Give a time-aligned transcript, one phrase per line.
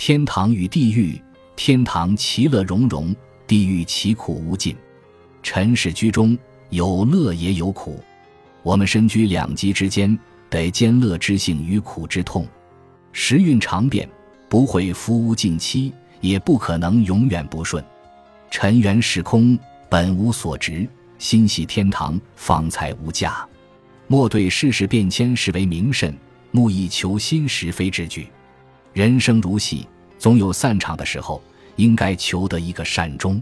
[0.00, 1.20] 天堂与地狱，
[1.56, 3.14] 天堂其乐融融，
[3.46, 4.74] 地狱其苦无尽。
[5.42, 6.36] 尘世居中，
[6.70, 8.02] 有乐也有苦。
[8.62, 10.18] 我们身居两极之间，
[10.48, 12.48] 得兼乐之性与苦之痛。
[13.12, 14.08] 时运常变，
[14.48, 17.84] 不会夫无尽期，也不可能永远不顺。
[18.50, 19.58] 尘缘是空，
[19.90, 20.88] 本无所值；
[21.18, 23.46] 心系天堂，方才无价。
[24.06, 26.16] 莫对世事变迁视为名甚，
[26.52, 28.26] 目以求心时非之举。
[28.92, 29.86] 人生如戏，
[30.18, 31.40] 总有散场的时候，
[31.76, 33.40] 应该求得一个善终。